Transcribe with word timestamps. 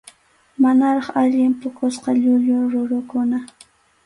Manaraq 0.61 1.07
allin 1.21 1.51
puqusqa 1.59 2.11
llullu 2.21 2.55
rurukuna. 2.71 3.39